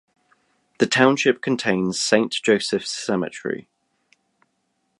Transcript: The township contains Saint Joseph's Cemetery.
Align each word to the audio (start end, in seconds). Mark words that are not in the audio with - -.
The 0.79 0.87
township 0.87 1.43
contains 1.43 2.01
Saint 2.01 2.31
Joseph's 2.33 2.89
Cemetery. 2.89 3.67